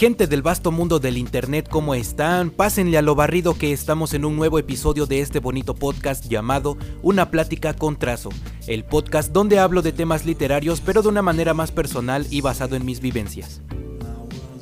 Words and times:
Gente 0.00 0.26
del 0.26 0.40
vasto 0.40 0.72
mundo 0.72 0.98
del 0.98 1.18
internet, 1.18 1.68
¿cómo 1.70 1.94
están? 1.94 2.48
Pásenle 2.48 2.96
a 2.96 3.02
lo 3.02 3.14
barrido 3.14 3.52
que 3.52 3.70
estamos 3.70 4.14
en 4.14 4.24
un 4.24 4.34
nuevo 4.34 4.58
episodio 4.58 5.04
de 5.04 5.20
este 5.20 5.40
bonito 5.40 5.74
podcast 5.74 6.26
llamado 6.26 6.78
Una 7.02 7.30
plática 7.30 7.74
con 7.74 7.98
trazo, 7.98 8.30
el 8.66 8.84
podcast 8.84 9.30
donde 9.30 9.58
hablo 9.58 9.82
de 9.82 9.92
temas 9.92 10.24
literarios 10.24 10.80
pero 10.80 11.02
de 11.02 11.08
una 11.08 11.20
manera 11.20 11.52
más 11.52 11.70
personal 11.70 12.26
y 12.30 12.40
basado 12.40 12.76
en 12.76 12.86
mis 12.86 13.00
vivencias. 13.00 13.60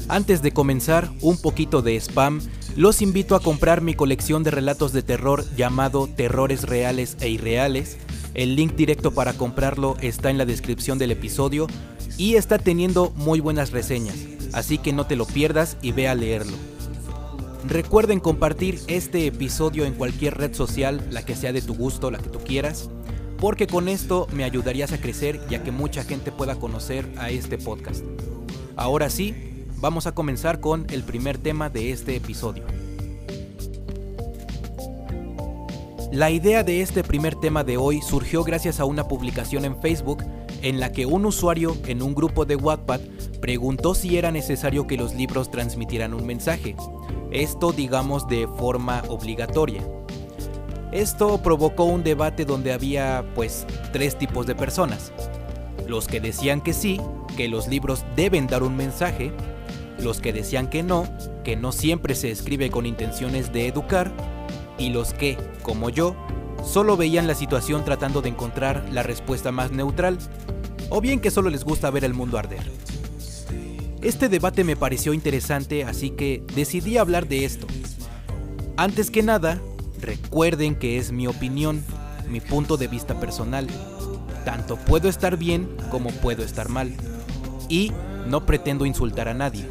Antes 0.08 0.42
de 0.42 0.50
comenzar, 0.50 1.08
un 1.20 1.40
poquito 1.40 1.82
de 1.82 1.94
spam, 2.00 2.40
los 2.78 3.02
invito 3.02 3.34
a 3.34 3.40
comprar 3.40 3.82
mi 3.82 3.92
colección 3.92 4.42
de 4.42 4.50
relatos 4.50 4.94
de 4.94 5.02
terror 5.02 5.44
llamado 5.54 6.06
Terrores 6.08 6.62
Reales 6.62 7.18
e 7.20 7.28
Irreales. 7.28 7.98
El 8.32 8.56
link 8.56 8.74
directo 8.74 9.12
para 9.12 9.34
comprarlo 9.34 9.98
está 10.00 10.30
en 10.30 10.38
la 10.38 10.46
descripción 10.46 10.96
del 10.96 11.10
episodio 11.10 11.66
y 12.16 12.36
está 12.36 12.56
teniendo 12.58 13.12
muy 13.16 13.40
buenas 13.40 13.72
reseñas 13.72 14.16
así 14.52 14.78
que 14.78 14.92
no 14.92 15.06
te 15.06 15.16
lo 15.16 15.26
pierdas 15.26 15.76
y 15.82 15.92
ve 15.92 16.08
a 16.08 16.14
leerlo. 16.14 16.56
Recuerden 17.66 18.20
compartir 18.20 18.80
este 18.86 19.26
episodio 19.26 19.84
en 19.84 19.94
cualquier 19.94 20.36
red 20.38 20.54
social, 20.54 21.06
la 21.10 21.24
que 21.24 21.36
sea 21.36 21.52
de 21.52 21.62
tu 21.62 21.74
gusto, 21.74 22.10
la 22.10 22.18
que 22.18 22.30
tú 22.30 22.38
quieras, 22.38 22.88
porque 23.38 23.66
con 23.66 23.88
esto 23.88 24.26
me 24.32 24.44
ayudarías 24.44 24.92
a 24.92 25.00
crecer 25.00 25.40
y 25.50 25.54
a 25.54 25.62
que 25.62 25.70
mucha 25.70 26.04
gente 26.04 26.32
pueda 26.32 26.56
conocer 26.56 27.12
a 27.18 27.30
este 27.30 27.58
podcast. 27.58 28.04
Ahora 28.76 29.10
sí, 29.10 29.66
vamos 29.76 30.06
a 30.06 30.12
comenzar 30.12 30.60
con 30.60 30.86
el 30.90 31.02
primer 31.02 31.38
tema 31.38 31.68
de 31.68 31.92
este 31.92 32.16
episodio. 32.16 32.64
La 36.10 36.30
idea 36.30 36.64
de 36.64 36.80
este 36.80 37.04
primer 37.04 37.34
tema 37.34 37.64
de 37.64 37.76
hoy 37.76 38.00
surgió 38.00 38.42
gracias 38.42 38.80
a 38.80 38.86
una 38.86 39.06
publicación 39.06 39.66
en 39.66 39.78
Facebook 39.78 40.24
en 40.62 40.80
la 40.80 40.90
que 40.90 41.04
un 41.04 41.26
usuario 41.26 41.76
en 41.86 42.00
un 42.00 42.14
grupo 42.14 42.46
de 42.46 42.56
Wattpad 42.56 43.00
preguntó 43.42 43.94
si 43.94 44.16
era 44.16 44.30
necesario 44.30 44.86
que 44.86 44.96
los 44.96 45.14
libros 45.14 45.50
transmitieran 45.50 46.14
un 46.14 46.24
mensaje, 46.24 46.76
esto 47.30 47.72
digamos 47.72 48.26
de 48.26 48.48
forma 48.48 49.02
obligatoria. 49.08 49.82
Esto 50.92 51.42
provocó 51.42 51.84
un 51.84 52.02
debate 52.02 52.46
donde 52.46 52.72
había 52.72 53.22
pues 53.34 53.66
tres 53.92 54.16
tipos 54.16 54.46
de 54.46 54.54
personas. 54.54 55.12
Los 55.86 56.06
que 56.06 56.20
decían 56.20 56.62
que 56.62 56.72
sí, 56.72 56.98
que 57.36 57.48
los 57.48 57.68
libros 57.68 58.06
deben 58.16 58.46
dar 58.46 58.62
un 58.62 58.76
mensaje, 58.76 59.30
los 59.98 60.22
que 60.22 60.32
decían 60.32 60.70
que 60.70 60.82
no, 60.82 61.06
que 61.44 61.54
no 61.54 61.70
siempre 61.70 62.14
se 62.14 62.30
escribe 62.30 62.70
con 62.70 62.86
intenciones 62.86 63.52
de 63.52 63.66
educar, 63.66 64.10
y 64.78 64.90
los 64.90 65.12
que, 65.12 65.36
como 65.62 65.90
yo, 65.90 66.16
solo 66.64 66.96
veían 66.96 67.26
la 67.26 67.34
situación 67.34 67.84
tratando 67.84 68.22
de 68.22 68.30
encontrar 68.30 68.88
la 68.92 69.02
respuesta 69.02 69.52
más 69.52 69.70
neutral, 69.70 70.18
o 70.90 71.00
bien 71.00 71.20
que 71.20 71.30
solo 71.30 71.50
les 71.50 71.64
gusta 71.64 71.90
ver 71.90 72.04
el 72.04 72.14
mundo 72.14 72.38
arder. 72.38 72.70
Este 74.00 74.28
debate 74.28 74.62
me 74.62 74.76
pareció 74.76 75.12
interesante, 75.12 75.84
así 75.84 76.10
que 76.10 76.44
decidí 76.54 76.96
hablar 76.98 77.26
de 77.26 77.44
esto. 77.44 77.66
Antes 78.76 79.10
que 79.10 79.24
nada, 79.24 79.60
recuerden 80.00 80.76
que 80.76 80.98
es 80.98 81.10
mi 81.10 81.26
opinión, 81.26 81.84
mi 82.28 82.40
punto 82.40 82.76
de 82.76 82.86
vista 82.86 83.18
personal. 83.18 83.66
Tanto 84.44 84.76
puedo 84.76 85.08
estar 85.08 85.36
bien 85.36 85.68
como 85.90 86.10
puedo 86.10 86.44
estar 86.44 86.68
mal. 86.68 86.94
Y 87.68 87.92
no 88.28 88.46
pretendo 88.46 88.86
insultar 88.86 89.28
a 89.28 89.34
nadie. 89.34 89.66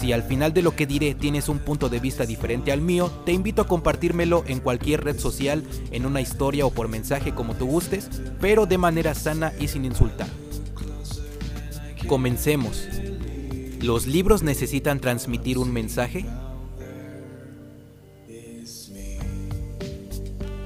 Si 0.00 0.14
al 0.14 0.22
final 0.22 0.54
de 0.54 0.62
lo 0.62 0.74
que 0.74 0.86
diré 0.86 1.14
tienes 1.14 1.50
un 1.50 1.58
punto 1.58 1.90
de 1.90 2.00
vista 2.00 2.24
diferente 2.24 2.72
al 2.72 2.80
mío, 2.80 3.12
te 3.26 3.32
invito 3.32 3.60
a 3.60 3.66
compartírmelo 3.66 4.44
en 4.46 4.60
cualquier 4.60 5.04
red 5.04 5.18
social, 5.18 5.62
en 5.90 6.06
una 6.06 6.22
historia 6.22 6.64
o 6.64 6.70
por 6.70 6.88
mensaje 6.88 7.34
como 7.34 7.54
tú 7.54 7.66
gustes, 7.66 8.08
pero 8.40 8.64
de 8.64 8.78
manera 8.78 9.14
sana 9.14 9.52
y 9.60 9.68
sin 9.68 9.84
insultar. 9.84 10.26
Comencemos. 12.08 12.88
¿Los 13.82 14.06
libros 14.06 14.42
necesitan 14.42 15.00
transmitir 15.00 15.58
un 15.58 15.70
mensaje? 15.70 16.24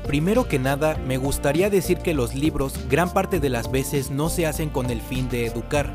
Primero 0.07 0.47
que 0.47 0.61
nada, 0.61 0.97
me 1.09 1.17
gustaría 1.17 1.71
decir 1.71 1.99
que 1.99 2.15
los 2.15 2.37
libros 2.37 2.79
gran 2.89 3.13
parte 3.13 3.41
de 3.41 3.49
las 3.49 3.69
veces 3.69 4.13
no 4.13 4.29
se 4.29 4.47
hacen 4.47 4.71
con 4.71 4.91
el 4.91 5.01
fin 5.01 5.29
de 5.29 5.47
educar. 5.47 5.93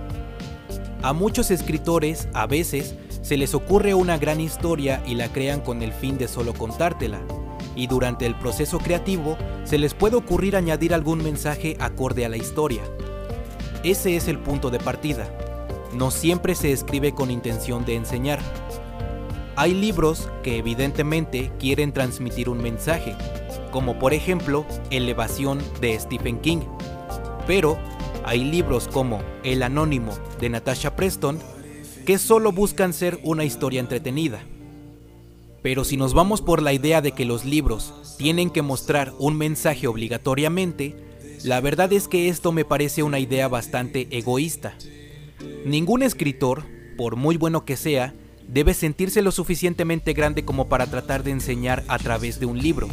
A 1.01 1.13
muchos 1.13 1.51
escritores, 1.51 2.27
a 2.33 2.45
veces, 2.45 2.95
se 3.29 3.37
les 3.37 3.53
ocurre 3.53 3.93
una 3.93 4.17
gran 4.17 4.41
historia 4.41 5.03
y 5.05 5.13
la 5.13 5.31
crean 5.31 5.61
con 5.61 5.83
el 5.83 5.93
fin 5.93 6.17
de 6.17 6.27
solo 6.27 6.55
contártela, 6.55 7.21
y 7.75 7.85
durante 7.85 8.25
el 8.25 8.33
proceso 8.33 8.79
creativo 8.79 9.37
se 9.65 9.77
les 9.77 9.93
puede 9.93 10.15
ocurrir 10.15 10.55
añadir 10.55 10.95
algún 10.95 11.21
mensaje 11.21 11.77
acorde 11.79 12.25
a 12.25 12.29
la 12.29 12.37
historia. 12.37 12.81
Ese 13.83 14.15
es 14.15 14.27
el 14.27 14.39
punto 14.39 14.71
de 14.71 14.79
partida. 14.79 15.29
No 15.93 16.09
siempre 16.09 16.55
se 16.55 16.71
escribe 16.71 17.13
con 17.13 17.29
intención 17.29 17.85
de 17.85 17.97
enseñar. 17.97 18.39
Hay 19.55 19.75
libros 19.75 20.27
que 20.41 20.57
evidentemente 20.57 21.51
quieren 21.59 21.93
transmitir 21.93 22.49
un 22.49 22.57
mensaje, 22.57 23.15
como 23.69 23.99
por 23.99 24.15
ejemplo 24.15 24.65
Elevación 24.89 25.59
de 25.81 25.99
Stephen 25.99 26.39
King. 26.39 26.61
Pero 27.45 27.77
hay 28.25 28.43
libros 28.43 28.87
como 28.87 29.21
El 29.43 29.61
Anónimo 29.61 30.17
de 30.39 30.49
Natasha 30.49 30.95
Preston 30.95 31.37
que 32.05 32.17
solo 32.17 32.51
buscan 32.51 32.93
ser 32.93 33.19
una 33.23 33.45
historia 33.45 33.79
entretenida. 33.79 34.43
Pero 35.61 35.83
si 35.83 35.97
nos 35.97 36.13
vamos 36.13 36.41
por 36.41 36.61
la 36.61 36.73
idea 36.73 37.01
de 37.01 37.11
que 37.11 37.25
los 37.25 37.45
libros 37.45 38.15
tienen 38.17 38.49
que 38.49 38.61
mostrar 38.61 39.13
un 39.19 39.37
mensaje 39.37 39.87
obligatoriamente, 39.87 40.95
la 41.43 41.61
verdad 41.61 41.91
es 41.93 42.07
que 42.07 42.29
esto 42.29 42.51
me 42.51 42.65
parece 42.65 43.03
una 43.03 43.19
idea 43.19 43.47
bastante 43.47 44.07
egoísta. 44.11 44.75
Ningún 45.65 46.03
escritor, 46.03 46.65
por 46.97 47.15
muy 47.15 47.37
bueno 47.37 47.65
que 47.65 47.77
sea, 47.77 48.13
debe 48.47 48.73
sentirse 48.73 49.21
lo 49.21 49.31
suficientemente 49.31 50.13
grande 50.13 50.43
como 50.43 50.67
para 50.69 50.87
tratar 50.87 51.23
de 51.23 51.31
enseñar 51.31 51.83
a 51.87 51.97
través 51.99 52.39
de 52.39 52.45
un 52.45 52.59
libro. 52.59 52.87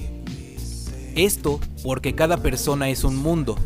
Esto 1.14 1.60
porque 1.82 2.14
cada 2.14 2.42
persona 2.42 2.90
es 2.90 3.04
un 3.04 3.16
mundo 3.16 3.56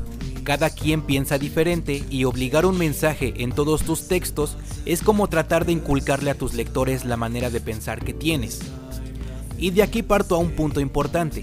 cada 0.41 0.71
quien 0.71 1.03
piensa 1.03 1.39
diferente 1.39 2.05
y 2.11 2.25
obligar 2.25 2.67
un 2.67 2.78
mensaje 2.78 3.34
en 3.39 3.53
todos 3.53 3.83
tus 3.83 4.09
textos 4.09 4.56
es 4.87 5.03
como 5.03 5.28
tratar 5.28 5.65
de 5.67 5.73
inculcarle 5.73 6.31
a 6.31 6.34
tus 6.34 6.55
lectores 6.55 7.05
la 7.05 7.17
manera 7.17 7.51
de 7.51 7.61
pensar 7.61 8.05
que 8.05 8.12
tienes. 8.12 8.61
Y 9.59 9.71
de 9.71 9.83
aquí 9.83 10.03
parto 10.03 10.34
a 10.34 10.39
un 10.39 10.53
punto 10.53 10.81
importante. 10.81 11.43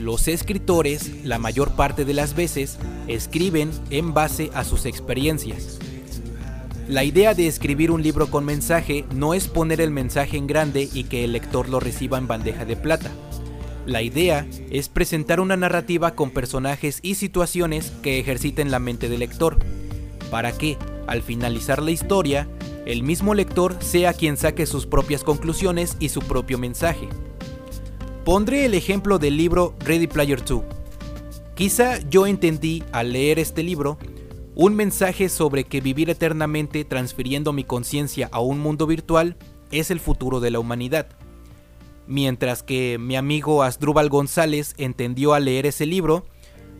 Los 0.00 0.28
escritores, 0.28 1.24
la 1.24 1.38
mayor 1.38 1.76
parte 1.76 2.04
de 2.04 2.14
las 2.14 2.34
veces, 2.34 2.78
escriben 3.08 3.70
en 3.90 4.14
base 4.14 4.50
a 4.54 4.64
sus 4.64 4.86
experiencias. 4.86 5.78
La 6.88 7.04
idea 7.04 7.34
de 7.34 7.46
escribir 7.46 7.90
un 7.90 8.02
libro 8.02 8.30
con 8.30 8.44
mensaje 8.44 9.04
no 9.14 9.34
es 9.34 9.48
poner 9.48 9.80
el 9.80 9.90
mensaje 9.90 10.36
en 10.36 10.46
grande 10.46 10.88
y 10.92 11.04
que 11.04 11.24
el 11.24 11.32
lector 11.32 11.68
lo 11.68 11.78
reciba 11.80 12.18
en 12.18 12.26
bandeja 12.26 12.64
de 12.64 12.76
plata 12.76 13.10
la 13.86 14.02
idea 14.02 14.46
es 14.70 14.88
presentar 14.88 15.40
una 15.40 15.56
narrativa 15.56 16.14
con 16.14 16.30
personajes 16.30 17.00
y 17.02 17.14
situaciones 17.14 17.92
que 18.02 18.18
ejerciten 18.18 18.70
la 18.70 18.78
mente 18.78 19.08
del 19.08 19.20
lector, 19.20 19.58
para 20.30 20.52
que, 20.52 20.76
al 21.06 21.22
finalizar 21.22 21.82
la 21.82 21.90
historia, 21.90 22.48
el 22.86 23.02
mismo 23.02 23.34
lector 23.34 23.76
sea 23.80 24.12
quien 24.12 24.36
saque 24.36 24.66
sus 24.66 24.86
propias 24.86 25.24
conclusiones 25.24 25.96
y 26.00 26.10
su 26.10 26.20
propio 26.20 26.58
mensaje. 26.58 27.08
Pondré 28.24 28.64
el 28.64 28.74
ejemplo 28.74 29.18
del 29.18 29.36
libro 29.36 29.74
Ready 29.80 30.06
Player 30.06 30.44
2. 30.44 30.62
Quizá 31.54 31.98
yo 32.08 32.26
entendí 32.26 32.82
al 32.92 33.12
leer 33.12 33.38
este 33.38 33.62
libro 33.62 33.98
un 34.54 34.74
mensaje 34.74 35.28
sobre 35.28 35.64
que 35.64 35.80
vivir 35.80 36.10
eternamente 36.10 36.84
transfiriendo 36.84 37.52
mi 37.52 37.64
conciencia 37.64 38.28
a 38.32 38.40
un 38.40 38.58
mundo 38.58 38.86
virtual 38.86 39.36
es 39.70 39.90
el 39.90 40.00
futuro 40.00 40.40
de 40.40 40.50
la 40.50 40.58
humanidad 40.58 41.08
mientras 42.10 42.64
que 42.64 42.98
mi 42.98 43.14
amigo 43.14 43.62
Asdrúbal 43.62 44.08
González 44.08 44.74
entendió 44.78 45.32
al 45.32 45.44
leer 45.44 45.64
ese 45.64 45.86
libro 45.86 46.26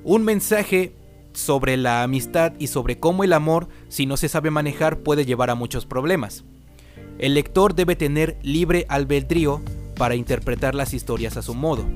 un 0.02 0.24
mensaje 0.24 0.92
sobre 1.32 1.76
la 1.76 2.02
amistad 2.02 2.52
y 2.58 2.66
sobre 2.66 2.98
cómo 2.98 3.22
el 3.22 3.32
amor, 3.32 3.68
si 3.88 4.06
no 4.06 4.16
se 4.16 4.28
sabe 4.28 4.50
manejar, 4.50 4.98
puede 4.98 5.24
llevar 5.24 5.48
a 5.50 5.54
muchos 5.54 5.86
problemas. 5.86 6.44
El 7.18 7.34
lector 7.34 7.76
debe 7.76 7.94
tener 7.94 8.38
libre 8.42 8.86
albedrío 8.88 9.62
para 9.96 10.16
interpretar 10.16 10.74
las 10.74 10.94
historias 10.94 11.36
a 11.36 11.42
su 11.42 11.54
modo. 11.54 11.86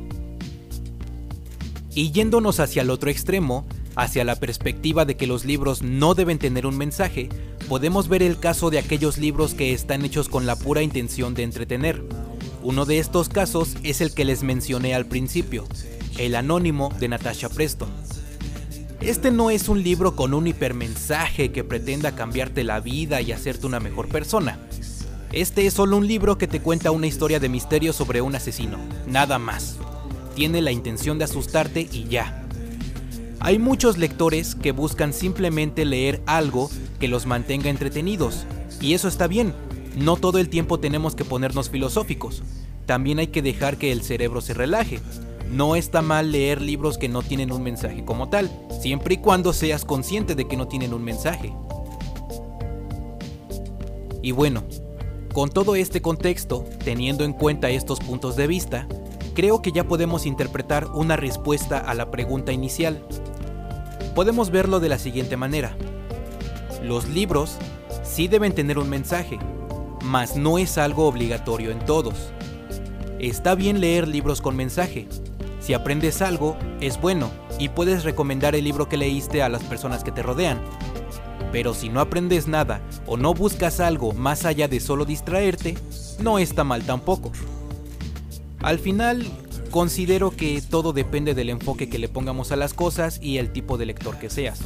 Y 1.92 2.12
yéndonos 2.12 2.60
hacia 2.60 2.82
el 2.82 2.90
otro 2.90 3.10
extremo, 3.10 3.66
hacia 3.96 4.22
la 4.24 4.36
perspectiva 4.36 5.04
de 5.04 5.16
que 5.16 5.26
los 5.26 5.44
libros 5.44 5.82
no 5.82 6.14
deben 6.14 6.38
tener 6.38 6.66
un 6.66 6.76
mensaje, 6.76 7.30
podemos 7.68 8.08
ver 8.08 8.22
el 8.22 8.38
caso 8.38 8.70
de 8.70 8.78
aquellos 8.78 9.18
libros 9.18 9.54
que 9.54 9.72
están 9.72 10.04
hechos 10.04 10.28
con 10.28 10.46
la 10.46 10.54
pura 10.54 10.82
intención 10.82 11.34
de 11.34 11.42
entretener 11.42 12.04
uno 12.64 12.86
de 12.86 12.98
estos 12.98 13.28
casos 13.28 13.76
es 13.82 14.00
el 14.00 14.14
que 14.14 14.24
les 14.24 14.42
mencioné 14.42 14.94
al 14.94 15.04
principio, 15.04 15.68
El 16.16 16.34
Anónimo 16.34 16.90
de 16.98 17.08
Natasha 17.08 17.50
Preston. 17.50 17.90
Este 19.02 19.30
no 19.30 19.50
es 19.50 19.68
un 19.68 19.82
libro 19.82 20.16
con 20.16 20.32
un 20.32 20.46
hipermensaje 20.46 21.52
que 21.52 21.62
pretenda 21.62 22.14
cambiarte 22.14 22.64
la 22.64 22.80
vida 22.80 23.20
y 23.20 23.32
hacerte 23.32 23.66
una 23.66 23.80
mejor 23.80 24.08
persona. 24.08 24.58
Este 25.30 25.66
es 25.66 25.74
solo 25.74 25.98
un 25.98 26.06
libro 26.06 26.38
que 26.38 26.48
te 26.48 26.60
cuenta 26.60 26.90
una 26.90 27.06
historia 27.06 27.38
de 27.38 27.50
misterio 27.50 27.92
sobre 27.92 28.22
un 28.22 28.34
asesino, 28.34 28.78
nada 29.06 29.38
más. 29.38 29.76
Tiene 30.34 30.62
la 30.62 30.72
intención 30.72 31.18
de 31.18 31.24
asustarte 31.24 31.86
y 31.92 32.04
ya. 32.04 32.46
Hay 33.40 33.58
muchos 33.58 33.98
lectores 33.98 34.54
que 34.54 34.72
buscan 34.72 35.12
simplemente 35.12 35.84
leer 35.84 36.22
algo 36.24 36.70
que 36.98 37.08
los 37.08 37.26
mantenga 37.26 37.68
entretenidos, 37.68 38.46
y 38.80 38.94
eso 38.94 39.06
está 39.06 39.26
bien, 39.26 39.52
no 39.96 40.16
todo 40.16 40.38
el 40.38 40.48
tiempo 40.48 40.80
tenemos 40.80 41.14
que 41.14 41.24
ponernos 41.24 41.70
filosóficos, 41.70 42.42
también 42.86 43.18
hay 43.18 43.28
que 43.28 43.42
dejar 43.42 43.78
que 43.78 43.92
el 43.92 44.02
cerebro 44.02 44.40
se 44.40 44.54
relaje. 44.54 45.00
No 45.50 45.76
está 45.76 46.02
mal 46.02 46.32
leer 46.32 46.60
libros 46.60 46.98
que 46.98 47.08
no 47.08 47.22
tienen 47.22 47.52
un 47.52 47.62
mensaje 47.62 48.04
como 48.04 48.28
tal, 48.28 48.50
siempre 48.80 49.14
y 49.14 49.18
cuando 49.18 49.52
seas 49.52 49.84
consciente 49.84 50.34
de 50.34 50.46
que 50.46 50.56
no 50.56 50.68
tienen 50.68 50.92
un 50.92 51.04
mensaje. 51.04 51.54
Y 54.22 54.32
bueno, 54.32 54.64
con 55.32 55.50
todo 55.50 55.76
este 55.76 56.00
contexto, 56.00 56.64
teniendo 56.84 57.24
en 57.24 57.32
cuenta 57.32 57.70
estos 57.70 58.00
puntos 58.00 58.36
de 58.36 58.46
vista, 58.46 58.88
creo 59.34 59.62
que 59.62 59.72
ya 59.72 59.84
podemos 59.84 60.26
interpretar 60.26 60.86
una 60.94 61.16
respuesta 61.16 61.78
a 61.78 61.94
la 61.94 62.10
pregunta 62.10 62.52
inicial. 62.52 63.04
Podemos 64.14 64.50
verlo 64.50 64.80
de 64.80 64.88
la 64.88 64.98
siguiente 64.98 65.36
manera. 65.36 65.76
Los 66.82 67.08
libros 67.08 67.56
sí 68.02 68.28
deben 68.28 68.54
tener 68.54 68.78
un 68.78 68.88
mensaje, 68.88 69.38
mas 70.04 70.36
no 70.36 70.58
es 70.58 70.78
algo 70.78 71.06
obligatorio 71.06 71.70
en 71.70 71.78
todos. 71.80 72.14
Está 73.18 73.54
bien 73.54 73.80
leer 73.80 74.06
libros 74.06 74.40
con 74.40 74.54
mensaje. 74.54 75.08
Si 75.60 75.72
aprendes 75.72 76.20
algo, 76.20 76.56
es 76.80 77.00
bueno 77.00 77.30
y 77.58 77.70
puedes 77.70 78.04
recomendar 78.04 78.54
el 78.54 78.64
libro 78.64 78.88
que 78.88 78.98
leíste 78.98 79.42
a 79.42 79.48
las 79.48 79.62
personas 79.62 80.04
que 80.04 80.12
te 80.12 80.22
rodean. 80.22 80.60
Pero 81.50 81.72
si 81.72 81.88
no 81.88 82.00
aprendes 82.00 82.48
nada 82.48 82.82
o 83.06 83.16
no 83.16 83.32
buscas 83.32 83.80
algo 83.80 84.12
más 84.12 84.44
allá 84.44 84.68
de 84.68 84.80
solo 84.80 85.06
distraerte, 85.06 85.76
no 86.20 86.38
está 86.38 86.64
mal 86.64 86.82
tampoco. 86.82 87.32
Al 88.60 88.78
final, 88.78 89.26
considero 89.70 90.30
que 90.30 90.60
todo 90.62 90.92
depende 90.92 91.34
del 91.34 91.48
enfoque 91.48 91.88
que 91.88 91.98
le 91.98 92.08
pongamos 92.08 92.52
a 92.52 92.56
las 92.56 92.74
cosas 92.74 93.18
y 93.22 93.38
el 93.38 93.52
tipo 93.52 93.78
de 93.78 93.86
lector 93.86 94.18
que 94.18 94.28
seas. 94.28 94.60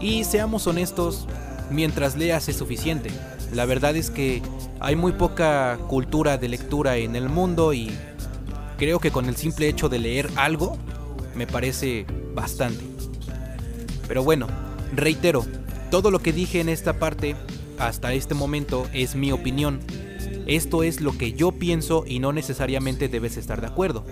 Y 0.00 0.24
seamos 0.24 0.66
honestos, 0.66 1.26
mientras 1.70 2.16
leas 2.16 2.48
es 2.48 2.56
suficiente. 2.56 3.10
La 3.52 3.66
verdad 3.66 3.94
es 3.96 4.10
que 4.10 4.42
hay 4.80 4.96
muy 4.96 5.12
poca 5.12 5.78
cultura 5.88 6.38
de 6.38 6.48
lectura 6.48 6.96
en 6.96 7.16
el 7.16 7.28
mundo 7.28 7.74
y 7.74 7.90
creo 8.78 8.98
que 8.98 9.10
con 9.10 9.26
el 9.26 9.36
simple 9.36 9.68
hecho 9.68 9.88
de 9.88 9.98
leer 9.98 10.30
algo 10.36 10.78
me 11.34 11.46
parece 11.46 12.06
bastante. 12.34 12.82
Pero 14.08 14.24
bueno, 14.24 14.46
reitero, 14.94 15.44
todo 15.90 16.10
lo 16.10 16.20
que 16.20 16.32
dije 16.32 16.60
en 16.60 16.70
esta 16.70 16.98
parte 16.98 17.36
hasta 17.78 18.14
este 18.14 18.34
momento 18.34 18.86
es 18.94 19.14
mi 19.14 19.32
opinión. 19.32 19.80
Esto 20.46 20.82
es 20.82 21.00
lo 21.00 21.16
que 21.16 21.34
yo 21.34 21.52
pienso 21.52 22.04
y 22.06 22.18
no 22.20 22.32
necesariamente 22.32 23.08
debes 23.08 23.36
estar 23.36 23.60
de 23.60 23.66
acuerdo. 23.66 24.04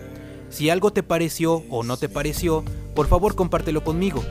Si 0.51 0.69
algo 0.69 0.93
te 0.93 1.03
pareció 1.03 1.65
o 1.71 1.83
no 1.83 1.97
te 1.97 2.09
pareció, 2.09 2.63
por 2.95 3.07
favor 3.07 3.35
compártelo 3.37 3.85
conmigo. 3.85 4.23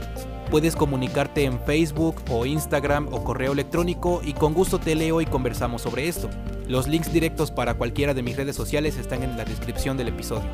Puedes 0.50 0.74
comunicarte 0.74 1.44
en 1.44 1.60
Facebook 1.60 2.16
o 2.28 2.44
Instagram 2.44 3.06
o 3.12 3.22
correo 3.22 3.52
electrónico 3.52 4.20
y 4.24 4.32
con 4.32 4.52
gusto 4.52 4.80
te 4.80 4.96
leo 4.96 5.20
y 5.20 5.26
conversamos 5.26 5.82
sobre 5.82 6.08
esto. 6.08 6.28
Los 6.66 6.88
links 6.88 7.12
directos 7.12 7.52
para 7.52 7.74
cualquiera 7.74 8.14
de 8.14 8.24
mis 8.24 8.36
redes 8.36 8.56
sociales 8.56 8.96
están 8.96 9.22
en 9.22 9.36
la 9.36 9.44
descripción 9.44 9.96
del 9.96 10.08
episodio. 10.08 10.50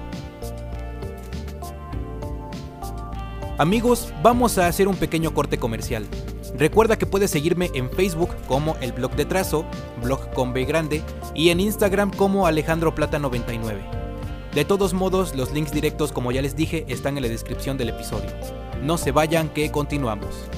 Amigos, 3.57 4.13
vamos 4.23 4.59
a 4.59 4.67
hacer 4.67 4.87
un 4.87 4.97
pequeño 4.97 5.33
corte 5.33 5.57
comercial. 5.57 6.07
Recuerda 6.59 6.99
que 6.99 7.07
puedes 7.07 7.31
seguirme 7.31 7.71
en 7.73 7.91
Facebook 7.91 8.31
como 8.47 8.77
el 8.83 8.93
blog 8.93 9.17
de 9.17 9.25
trazo, 9.25 9.65
blog 10.03 10.31
con 10.35 10.53
B 10.53 10.67
grande, 10.67 11.03
y 11.35 11.49
en 11.49 11.61
Instagram 11.61 12.11
como 12.11 12.47
Alejandro 12.47 12.95
Plata 12.95 13.19
99. 13.19 13.81
De 14.55 14.65
todos 14.67 14.93
modos, 14.93 15.35
los 15.35 15.53
links 15.53 15.73
directos, 15.73 16.13
como 16.13 16.33
ya 16.33 16.43
les 16.43 16.55
dije, 16.55 16.85
están 16.89 17.17
en 17.17 17.23
la 17.23 17.31
descripción 17.31 17.79
del 17.79 17.89
episodio. 17.91 18.31
No 18.87 18.97
se 18.97 19.11
vayan 19.11 19.49
que 19.49 19.71
continuamos. 19.73 20.49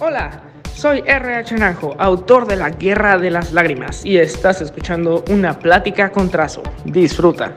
Hola, 0.00 0.40
soy 0.74 1.02
RH 1.06 1.56
Naranjo, 1.56 1.94
autor 1.98 2.46
de 2.46 2.56
La 2.56 2.70
Guerra 2.70 3.18
de 3.18 3.30
las 3.30 3.52
Lágrimas, 3.52 4.02
y 4.04 4.16
estás 4.16 4.62
escuchando 4.62 5.22
una 5.28 5.58
plática 5.58 6.10
con 6.10 6.30
trazo. 6.30 6.62
Disfruta. 6.84 7.54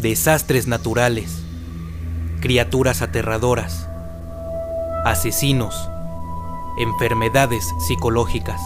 desastres 0.00 0.68
naturales, 0.68 1.42
criaturas 2.40 3.02
aterradoras, 3.02 3.88
asesinos, 5.04 5.90
enfermedades 6.78 7.64
psicológicas. 7.88 8.60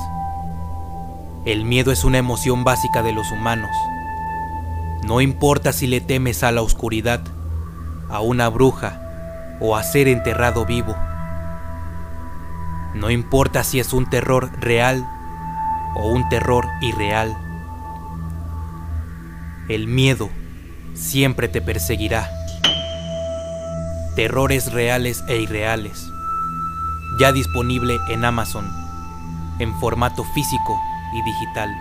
El 1.44 1.64
miedo 1.64 1.90
es 1.90 2.04
una 2.04 2.18
emoción 2.18 2.62
básica 2.62 3.02
de 3.02 3.10
los 3.10 3.32
humanos. 3.32 3.76
No 5.02 5.20
importa 5.20 5.72
si 5.72 5.88
le 5.88 6.00
temes 6.00 6.44
a 6.44 6.52
la 6.52 6.62
oscuridad, 6.62 7.20
a 8.08 8.20
una 8.20 8.48
bruja 8.48 9.56
o 9.60 9.74
a 9.74 9.82
ser 9.82 10.06
enterrado 10.06 10.64
vivo. 10.64 10.94
No 12.94 13.10
importa 13.10 13.64
si 13.64 13.80
es 13.80 13.92
un 13.92 14.08
terror 14.08 14.52
real 14.60 15.04
o 15.96 16.12
un 16.12 16.28
terror 16.28 16.68
irreal. 16.80 17.36
El 19.68 19.88
miedo 19.88 20.30
siempre 20.94 21.48
te 21.48 21.60
perseguirá. 21.60 22.30
Terrores 24.14 24.72
reales 24.72 25.24
e 25.26 25.38
irreales. 25.38 26.06
Ya 27.18 27.32
disponible 27.32 27.98
en 28.10 28.24
Amazon, 28.24 28.70
en 29.58 29.74
formato 29.80 30.22
físico 30.34 30.80
y 31.12 31.22
digital. 31.22 31.76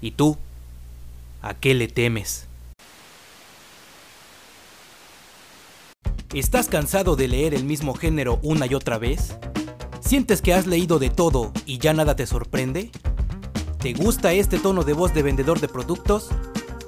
¿Y 0.00 0.12
tú? 0.12 0.36
¿A 1.42 1.54
qué 1.54 1.74
le 1.74 1.88
temes? 1.88 2.46
¿Estás 6.34 6.68
cansado 6.68 7.16
de 7.16 7.28
leer 7.28 7.54
el 7.54 7.64
mismo 7.64 7.94
género 7.94 8.40
una 8.42 8.66
y 8.66 8.74
otra 8.74 8.98
vez? 8.98 9.36
¿Sientes 10.00 10.42
que 10.42 10.52
has 10.52 10.66
leído 10.66 10.98
de 10.98 11.08
todo 11.08 11.52
y 11.64 11.78
ya 11.78 11.92
nada 11.92 12.16
te 12.16 12.26
sorprende? 12.26 12.90
¿Te 13.78 13.92
gusta 13.92 14.32
este 14.32 14.58
tono 14.58 14.82
de 14.82 14.94
voz 14.94 15.14
de 15.14 15.22
vendedor 15.22 15.60
de 15.60 15.68
productos? 15.68 16.30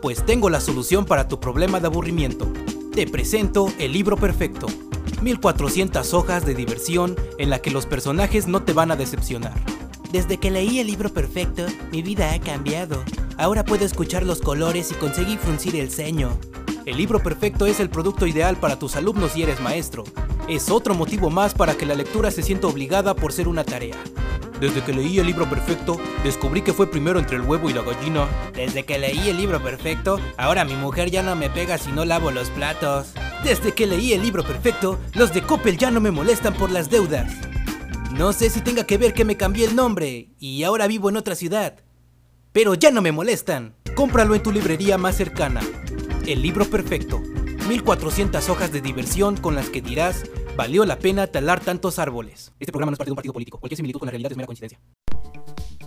Pues 0.03 0.27
tengo 0.27 0.51
la 0.51 0.61
solución 0.61 1.05
para 1.05 1.29
tu 1.29 1.39
problema 1.39 1.79
de 1.79 1.87
aburrimiento. 1.87 2.53
Te 2.93 3.07
presento 3.07 3.73
el 3.79 3.93
libro 3.93 4.17
perfecto. 4.17 4.67
1400 5.23 6.13
hojas 6.15 6.45
de 6.45 6.55
diversión 6.55 7.17
en 7.39 7.51
la 7.51 7.61
que 7.61 7.71
los 7.71 7.87
personajes 7.87 8.49
no 8.49 8.63
te 8.63 8.73
van 8.73 8.91
a 8.91 8.97
decepcionar. 8.97 9.76
Desde 10.17 10.39
que 10.39 10.51
leí 10.51 10.79
el 10.79 10.87
libro 10.87 11.13
perfecto, 11.13 11.67
mi 11.93 12.01
vida 12.01 12.33
ha 12.33 12.41
cambiado. 12.41 13.05
Ahora 13.37 13.67
puedo 13.67 13.85
escuchar 13.85 14.23
los 14.23 14.41
colores 14.41 14.91
y 14.91 14.95
conseguir 14.95 15.39
fruncir 15.39 15.77
el 15.77 15.91
ceño. 15.91 16.39
El 16.87 16.97
libro 16.97 17.23
perfecto 17.23 17.67
es 17.67 17.81
el 17.81 17.91
producto 17.91 18.27
ideal 18.27 18.57
para 18.57 18.79
tus 18.79 18.97
alumnos 18.97 19.37
y 19.37 19.43
eres 19.43 19.61
maestro. 19.61 20.05
Es 20.49 20.71
otro 20.71 20.95
motivo 20.95 21.29
más 21.29 21.53
para 21.53 21.75
que 21.75 21.85
la 21.85 21.95
lectura 21.95 22.31
se 22.31 22.43
sienta 22.43 22.67
obligada 22.67 23.15
por 23.15 23.31
ser 23.31 23.47
una 23.47 23.63
tarea. 23.63 23.97
Desde 24.59 24.83
que 24.83 24.95
leí 24.95 25.19
el 25.19 25.27
libro 25.27 25.51
perfecto, 25.51 26.01
descubrí 26.25 26.63
que 26.63 26.73
fue 26.73 26.91
primero 26.91 27.19
entre 27.19 27.37
el 27.37 27.43
huevo 27.43 27.69
y 27.69 27.75
la 27.75 27.83
gallina. 27.83 28.27
Desde 28.55 28.87
que 28.87 28.99
leí 28.99 29.29
el 29.29 29.37
libro 29.37 29.63
perfecto, 29.63 30.19
ahora 30.39 30.65
mi 30.65 30.77
mujer 30.77 31.11
ya 31.11 31.23
no 31.23 31.37
me 31.37 31.51
pega 31.51 31.77
si 31.77 31.93
no 31.93 32.07
lavo 32.07 32.31
los 32.31 32.49
platos. 32.49 33.09
Desde 33.45 33.73
que 33.73 33.87
leí 33.87 34.15
el 34.15 34.23
libro 34.23 34.43
perfecto, 34.43 34.99
los 35.13 35.35
de 35.35 35.43
Coppel 35.43 35.77
ya 35.77 35.91
no 35.91 36.01
me 36.01 36.11
molestan 36.11 36.55
por 36.55 36.71
las 36.71 36.89
deudas. 36.89 37.46
No 38.17 38.33
sé 38.33 38.49
si 38.49 38.63
tenga 38.63 38.85
que 38.85 38.97
ver 38.97 39.13
que 39.13 39.27
me 39.27 39.37
cambié 39.37 39.67
el 39.67 39.77
nombre 39.77 40.31
y 40.39 40.63
ahora 40.63 40.87
vivo 40.87 41.11
en 41.11 41.19
otra 41.19 41.35
ciudad. 41.35 41.75
Pero 42.51 42.73
ya 42.73 42.91
no 42.91 43.03
me 43.03 43.13
molestan. 43.13 43.75
Cómpralo 43.95 44.35
en 44.35 44.43
tu 44.43 44.51
librería 44.51 44.97
más 44.97 45.17
cercana. 45.17 45.61
El 46.27 46.41
libro 46.41 46.65
perfecto. 46.65 47.21
1400 47.69 48.49
hojas 48.49 48.73
de 48.73 48.81
diversión 48.81 49.37
con 49.37 49.55
las 49.55 49.69
que 49.69 49.83
dirás 49.83 50.25
valió 50.57 50.87
la 50.87 50.99
pena 50.99 51.27
talar 51.27 51.61
tantos 51.61 51.99
árboles. 51.99 52.55
Este 52.59 52.73
programa 52.73 52.93
no 52.93 52.95
es 52.95 52.99
parte 52.99 53.09
de 53.09 53.13
un 53.13 53.17
partido 53.17 53.35
político. 53.35 53.59
Cualquier 53.59 53.77
similitud 53.77 53.99
con 53.99 54.07
la 54.07 54.13
realidad 54.13 54.33
es 54.33 54.37
mera 54.39 54.47
coincidencia. 54.47 54.81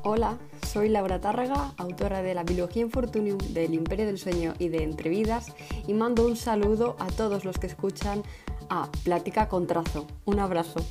Hola, 0.04 0.38
soy 0.72 0.90
Laura 0.90 1.20
Tárrega, 1.20 1.74
autora 1.78 2.22
de 2.22 2.36
la 2.36 2.44
biología 2.44 2.84
Infortunium, 2.84 3.40
del 3.40 3.74
Imperio 3.74 4.06
del 4.06 4.20
Sueño 4.20 4.54
y 4.60 4.70
de 4.70 4.84
Entrevidas, 4.84 5.48
y 5.88 5.94
mando 5.94 6.28
un 6.28 6.38
saludo 6.38 6.96
a 7.00 7.08
todos 7.08 7.44
los 7.44 7.58
que 7.58 7.66
escuchan 7.66 8.22
a 8.70 8.88
Plática 9.04 9.50
con 9.50 9.66
Trazo. 9.66 10.06
Un 10.26 10.40
abrazo. 10.40 10.86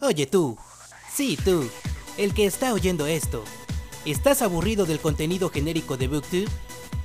Oye 0.00 0.26
tú, 0.26 0.58
sí 1.12 1.38
tú, 1.42 1.68
el 2.18 2.34
que 2.34 2.46
está 2.46 2.72
oyendo 2.72 3.06
esto, 3.06 3.44
¿estás 4.04 4.42
aburrido 4.42 4.86
del 4.86 5.00
contenido 5.00 5.50
genérico 5.50 5.96
de 5.96 6.08
BookTube? 6.08 6.48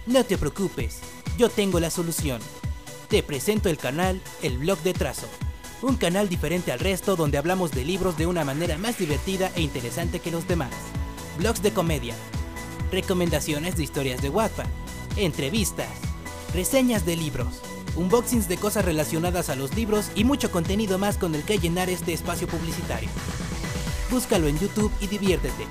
No 0.06 0.24
te 0.24 0.38
preocupes, 0.38 1.00
yo 1.38 1.50
tengo 1.50 1.80
la 1.80 1.90
solución 1.90 2.42
te 3.10 3.24
presento 3.24 3.70
el 3.70 3.78
canal 3.78 4.22
El 4.44 4.60
Blog 4.60 4.80
de 4.84 4.94
Trazo, 4.94 5.28
un 5.82 5.98
canal 5.98 6.30
diferente 6.30 6.72
al 6.72 6.80
resto 6.80 7.16
donde 7.16 7.40
hablamos 7.40 7.72
de 7.72 7.84
libros 7.84 8.18
de 8.18 8.28
una 8.28 8.46
manera 8.46 8.78
más 8.78 9.00
divertida 9.00 9.52
e 9.56 9.62
interesante 9.62 10.20
que 10.20 10.30
los 10.30 10.48
demás. 10.48 10.72
Blogs 11.40 11.64
de 11.64 11.72
comedia, 11.72 12.14
recomendaciones 12.92 13.76
de 13.76 13.84
historias 13.84 14.22
de 14.22 14.30
Wattpad, 14.30 14.68
entrevistas, 15.18 15.90
reseñas 16.54 17.04
de 17.04 17.16
libros, 17.16 17.62
unboxings 17.96 18.48
de 18.48 18.58
cosas 18.58 18.86
relacionadas 18.86 19.50
a 19.50 19.56
los 19.56 19.76
libros 19.76 20.12
y 20.16 20.24
mucho 20.24 20.52
contenido 20.52 20.98
más 20.98 21.18
con 21.18 21.36
el 21.36 21.44
que 21.44 21.58
llenar 21.58 21.90
este 21.90 22.14
espacio 22.14 22.48
publicitario. 22.48 23.10
Búscalo 24.10 24.48
en 24.48 24.58
YouTube 24.58 24.92
y 25.02 25.08
diviértete. 25.08 25.66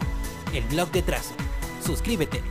El 0.55 0.65
blog 0.65 0.91
de 0.93 1.03
trazo. 1.03 1.35
Suscríbete. 1.85 2.43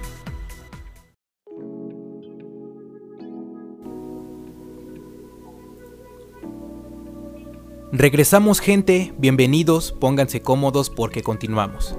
Regresamos 7.94 8.60
gente, 8.60 9.14
bienvenidos, 9.18 9.94
pónganse 9.94 10.42
cómodos 10.42 10.90
porque 10.90 11.24
continuamos. 11.24 11.96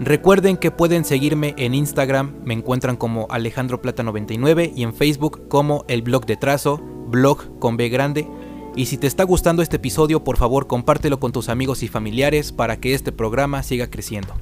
Recuerden 0.00 0.56
que 0.56 0.70
pueden 0.70 1.04
seguirme 1.04 1.54
en 1.58 1.74
Instagram, 1.74 2.40
me 2.44 2.54
encuentran 2.54 2.96
como 2.96 3.26
Alejandro 3.30 3.82
Plata 3.82 4.02
99 4.02 4.72
y 4.74 4.82
en 4.82 4.94
Facebook 4.94 5.46
como 5.48 5.84
el 5.88 6.02
blog 6.02 6.24
de 6.24 6.36
trazo, 6.36 6.80
blog 7.06 7.58
con 7.58 7.76
B 7.76 7.88
grande. 7.88 8.28
Y 8.74 8.86
si 8.86 8.98
te 8.98 9.06
está 9.06 9.24
gustando 9.24 9.62
este 9.62 9.76
episodio, 9.76 10.22
por 10.22 10.36
favor 10.36 10.66
compártelo 10.66 11.18
con 11.18 11.32
tus 11.32 11.48
amigos 11.48 11.82
y 11.82 11.88
familiares 11.88 12.52
para 12.52 12.78
que 12.78 12.94
este 12.94 13.12
programa 13.12 13.62
siga 13.62 13.88
creciendo. 13.88 14.34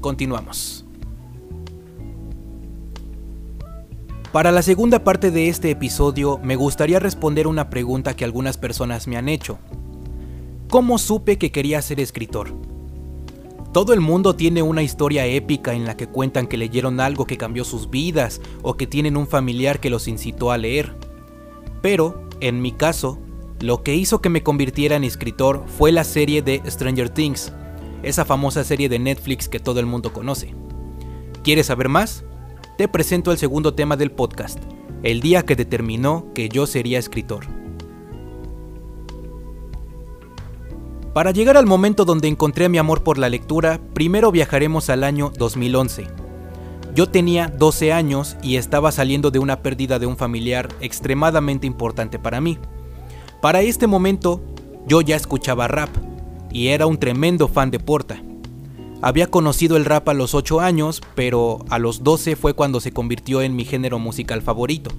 Continuamos. 0.00 0.84
Para 4.32 4.50
la 4.50 4.62
segunda 4.62 5.04
parte 5.04 5.30
de 5.30 5.48
este 5.48 5.70
episodio 5.70 6.40
me 6.42 6.56
gustaría 6.56 6.98
responder 6.98 7.46
una 7.46 7.68
pregunta 7.68 8.16
que 8.16 8.24
algunas 8.24 8.56
personas 8.56 9.06
me 9.06 9.18
han 9.18 9.28
hecho. 9.28 9.58
¿Cómo 10.68 10.96
supe 10.96 11.36
que 11.36 11.52
quería 11.52 11.82
ser 11.82 12.00
escritor? 12.00 12.48
Todo 13.72 13.92
el 13.92 14.00
mundo 14.00 14.34
tiene 14.34 14.62
una 14.62 14.82
historia 14.82 15.26
épica 15.26 15.74
en 15.74 15.84
la 15.84 15.98
que 15.98 16.06
cuentan 16.06 16.46
que 16.46 16.56
leyeron 16.56 16.98
algo 16.98 17.26
que 17.26 17.36
cambió 17.36 17.62
sus 17.64 17.90
vidas 17.90 18.40
o 18.62 18.74
que 18.74 18.86
tienen 18.86 19.18
un 19.18 19.26
familiar 19.26 19.80
que 19.80 19.90
los 19.90 20.08
incitó 20.08 20.50
a 20.50 20.56
leer. 20.56 20.96
Pero, 21.82 22.28
en 22.40 22.62
mi 22.62 22.72
caso, 22.72 23.18
lo 23.60 23.82
que 23.82 23.94
hizo 23.94 24.20
que 24.22 24.28
me 24.28 24.42
convirtiera 24.42 24.96
en 24.96 25.04
escritor 25.04 25.64
fue 25.66 25.92
la 25.92 26.04
serie 26.04 26.40
de 26.40 26.62
Stranger 26.66 27.10
Things, 27.10 27.52
esa 28.02 28.24
famosa 28.24 28.64
serie 28.64 28.88
de 28.88 28.98
Netflix 28.98 29.48
que 29.48 29.60
todo 29.60 29.80
el 29.80 29.86
mundo 29.86 30.12
conoce. 30.12 30.54
¿Quieres 31.42 31.66
saber 31.66 31.88
más? 31.88 32.24
Te 32.78 32.88
presento 32.88 33.32
el 33.32 33.38
segundo 33.38 33.74
tema 33.74 33.96
del 33.96 34.12
podcast, 34.12 34.58
el 35.02 35.20
día 35.20 35.44
que 35.44 35.56
determinó 35.56 36.32
que 36.34 36.48
yo 36.48 36.66
sería 36.66 36.98
escritor. 36.98 37.46
Para 41.12 41.32
llegar 41.32 41.56
al 41.56 41.66
momento 41.66 42.04
donde 42.04 42.28
encontré 42.28 42.68
mi 42.68 42.78
amor 42.78 43.02
por 43.02 43.18
la 43.18 43.28
lectura, 43.28 43.80
primero 43.92 44.32
viajaremos 44.32 44.88
al 44.88 45.04
año 45.04 45.30
2011. 45.36 46.21
Yo 46.94 47.08
tenía 47.08 47.48
12 47.48 47.92
años 47.92 48.36
y 48.42 48.56
estaba 48.56 48.92
saliendo 48.92 49.30
de 49.30 49.38
una 49.38 49.62
pérdida 49.62 49.98
de 49.98 50.06
un 50.06 50.18
familiar 50.18 50.68
extremadamente 50.80 51.66
importante 51.66 52.18
para 52.18 52.40
mí. 52.40 52.58
Para 53.40 53.62
este 53.62 53.86
momento, 53.86 54.42
yo 54.86 55.00
ya 55.00 55.16
escuchaba 55.16 55.68
rap 55.68 55.88
y 56.50 56.68
era 56.68 56.86
un 56.86 56.98
tremendo 56.98 57.48
fan 57.48 57.70
de 57.70 57.78
Porta. 57.78 58.22
Había 59.00 59.28
conocido 59.28 59.76
el 59.76 59.86
rap 59.86 60.08
a 60.10 60.14
los 60.14 60.34
8 60.34 60.60
años, 60.60 61.00
pero 61.14 61.64
a 61.70 61.78
los 61.78 62.04
12 62.04 62.36
fue 62.36 62.52
cuando 62.54 62.78
se 62.78 62.92
convirtió 62.92 63.40
en 63.40 63.56
mi 63.56 63.64
género 63.64 63.98
musical 63.98 64.42
favorito. 64.42 64.90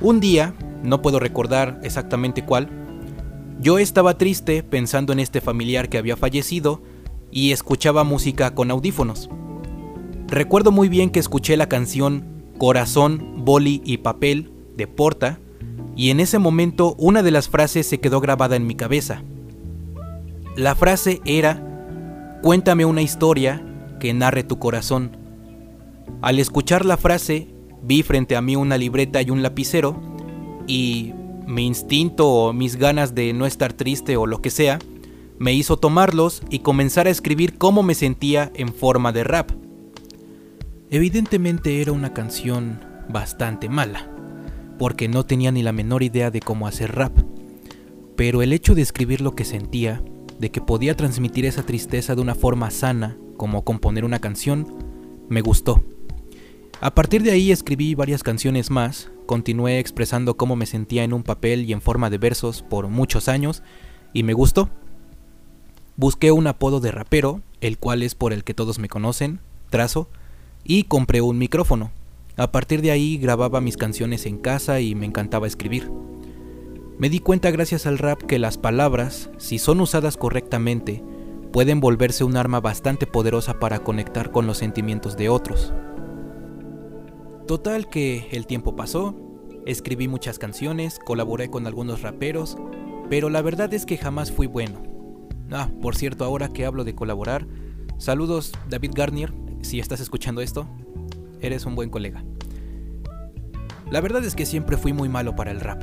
Un 0.00 0.20
día, 0.20 0.54
no 0.84 1.02
puedo 1.02 1.18
recordar 1.18 1.80
exactamente 1.82 2.44
cuál, 2.44 2.68
yo 3.60 3.78
estaba 3.78 4.16
triste 4.16 4.62
pensando 4.62 5.12
en 5.12 5.18
este 5.18 5.42
familiar 5.42 5.90
que 5.90 5.98
había 5.98 6.16
fallecido 6.16 6.80
y 7.30 7.52
escuchaba 7.52 8.04
música 8.04 8.54
con 8.54 8.70
audífonos. 8.70 9.28
Recuerdo 10.30 10.70
muy 10.70 10.88
bien 10.88 11.10
que 11.10 11.18
escuché 11.18 11.56
la 11.56 11.68
canción 11.68 12.24
Corazón, 12.56 13.44
Boli 13.44 13.82
y 13.84 13.98
Papel 13.98 14.52
de 14.76 14.86
Porta 14.86 15.40
y 15.96 16.10
en 16.10 16.20
ese 16.20 16.38
momento 16.38 16.94
una 16.98 17.24
de 17.24 17.32
las 17.32 17.48
frases 17.48 17.88
se 17.88 17.98
quedó 17.98 18.20
grabada 18.20 18.54
en 18.54 18.64
mi 18.64 18.76
cabeza. 18.76 19.24
La 20.54 20.76
frase 20.76 21.20
era, 21.24 22.38
cuéntame 22.42 22.84
una 22.84 23.02
historia 23.02 23.60
que 23.98 24.14
narre 24.14 24.44
tu 24.44 24.60
corazón. 24.60 25.16
Al 26.22 26.38
escuchar 26.38 26.84
la 26.84 26.96
frase, 26.96 27.48
vi 27.82 28.04
frente 28.04 28.36
a 28.36 28.40
mí 28.40 28.54
una 28.54 28.78
libreta 28.78 29.20
y 29.22 29.30
un 29.30 29.42
lapicero 29.42 30.00
y 30.68 31.12
mi 31.48 31.66
instinto 31.66 32.28
o 32.28 32.52
mis 32.52 32.76
ganas 32.76 33.16
de 33.16 33.32
no 33.32 33.46
estar 33.46 33.72
triste 33.72 34.16
o 34.16 34.26
lo 34.26 34.40
que 34.40 34.50
sea, 34.50 34.78
me 35.40 35.54
hizo 35.54 35.76
tomarlos 35.76 36.42
y 36.50 36.60
comenzar 36.60 37.08
a 37.08 37.10
escribir 37.10 37.58
cómo 37.58 37.82
me 37.82 37.96
sentía 37.96 38.52
en 38.54 38.72
forma 38.72 39.10
de 39.10 39.24
rap. 39.24 39.59
Evidentemente 40.92 41.80
era 41.80 41.92
una 41.92 42.12
canción 42.12 42.80
bastante 43.08 43.68
mala, 43.68 44.10
porque 44.76 45.06
no 45.06 45.24
tenía 45.24 45.52
ni 45.52 45.62
la 45.62 45.70
menor 45.70 46.02
idea 46.02 46.32
de 46.32 46.40
cómo 46.40 46.66
hacer 46.66 46.96
rap, 46.96 47.16
pero 48.16 48.42
el 48.42 48.52
hecho 48.52 48.74
de 48.74 48.82
escribir 48.82 49.20
lo 49.20 49.36
que 49.36 49.44
sentía, 49.44 50.02
de 50.40 50.50
que 50.50 50.60
podía 50.60 50.96
transmitir 50.96 51.46
esa 51.46 51.62
tristeza 51.62 52.16
de 52.16 52.22
una 52.22 52.34
forma 52.34 52.72
sana, 52.72 53.16
como 53.36 53.62
componer 53.62 54.04
una 54.04 54.18
canción, 54.18 54.66
me 55.28 55.42
gustó. 55.42 55.84
A 56.80 56.92
partir 56.92 57.22
de 57.22 57.30
ahí 57.30 57.52
escribí 57.52 57.94
varias 57.94 58.24
canciones 58.24 58.68
más, 58.68 59.12
continué 59.26 59.78
expresando 59.78 60.36
cómo 60.36 60.56
me 60.56 60.66
sentía 60.66 61.04
en 61.04 61.12
un 61.12 61.22
papel 61.22 61.66
y 61.66 61.72
en 61.72 61.82
forma 61.82 62.10
de 62.10 62.18
versos 62.18 62.62
por 62.62 62.88
muchos 62.88 63.28
años 63.28 63.62
y 64.12 64.24
me 64.24 64.32
gustó. 64.32 64.70
Busqué 65.94 66.32
un 66.32 66.48
apodo 66.48 66.80
de 66.80 66.90
rapero, 66.90 67.42
el 67.60 67.78
cual 67.78 68.02
es 68.02 68.16
por 68.16 68.32
el 68.32 68.42
que 68.42 68.54
todos 68.54 68.80
me 68.80 68.88
conocen, 68.88 69.38
Trazo, 69.70 70.08
y 70.64 70.84
compré 70.84 71.20
un 71.20 71.38
micrófono. 71.38 71.90
A 72.36 72.52
partir 72.52 72.80
de 72.82 72.90
ahí 72.90 73.18
grababa 73.18 73.60
mis 73.60 73.76
canciones 73.76 74.26
en 74.26 74.38
casa 74.38 74.80
y 74.80 74.94
me 74.94 75.06
encantaba 75.06 75.46
escribir. 75.46 75.90
Me 76.98 77.08
di 77.08 77.18
cuenta 77.18 77.50
gracias 77.50 77.86
al 77.86 77.98
rap 77.98 78.22
que 78.22 78.38
las 78.38 78.58
palabras, 78.58 79.30
si 79.38 79.58
son 79.58 79.80
usadas 79.80 80.16
correctamente, 80.16 81.02
pueden 81.52 81.80
volverse 81.80 82.24
un 82.24 82.36
arma 82.36 82.60
bastante 82.60 83.06
poderosa 83.06 83.58
para 83.58 83.80
conectar 83.80 84.30
con 84.30 84.46
los 84.46 84.58
sentimientos 84.58 85.16
de 85.16 85.28
otros. 85.28 85.72
Total 87.46 87.88
que 87.88 88.28
el 88.30 88.46
tiempo 88.46 88.76
pasó, 88.76 89.14
escribí 89.66 90.08
muchas 90.08 90.38
canciones, 90.38 90.98
colaboré 91.04 91.50
con 91.50 91.66
algunos 91.66 92.02
raperos, 92.02 92.56
pero 93.08 93.28
la 93.28 93.42
verdad 93.42 93.74
es 93.74 93.86
que 93.86 93.98
jamás 93.98 94.30
fui 94.30 94.46
bueno. 94.46 94.82
Ah, 95.50 95.68
por 95.82 95.96
cierto, 95.96 96.24
ahora 96.24 96.48
que 96.50 96.64
hablo 96.64 96.84
de 96.84 96.94
colaborar, 96.94 97.46
saludos 97.98 98.52
David 98.68 98.92
Garnier, 98.94 99.32
si 99.62 99.80
estás 99.80 100.00
escuchando 100.00 100.40
esto, 100.40 100.66
eres 101.40 101.66
un 101.66 101.74
buen 101.74 101.90
colega. 101.90 102.24
La 103.90 104.00
verdad 104.00 104.24
es 104.24 104.34
que 104.34 104.46
siempre 104.46 104.76
fui 104.76 104.92
muy 104.92 105.08
malo 105.08 105.34
para 105.34 105.50
el 105.50 105.60
rap. 105.60 105.82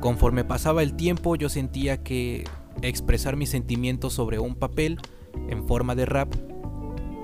Conforme 0.00 0.44
pasaba 0.44 0.82
el 0.82 0.94
tiempo 0.94 1.36
yo 1.36 1.48
sentía 1.48 2.02
que 2.02 2.44
expresar 2.82 3.36
mis 3.36 3.50
sentimientos 3.50 4.14
sobre 4.14 4.38
un 4.38 4.54
papel 4.54 4.98
en 5.48 5.66
forma 5.66 5.94
de 5.94 6.06
rap 6.06 6.32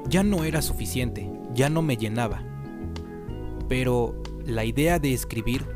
ya 0.08 0.22
no 0.22 0.44
era 0.44 0.62
suficiente, 0.62 1.30
ya 1.54 1.68
no 1.70 1.82
me 1.82 1.96
llenaba 1.96 2.42
pero 3.68 4.14
la 4.44 4.64
idea 4.64 4.98
de 4.98 5.12
escribir 5.12 5.66